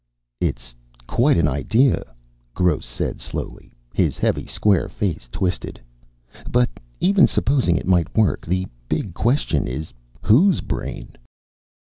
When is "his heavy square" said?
3.93-4.89